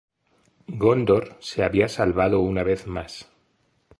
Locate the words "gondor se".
0.81-1.63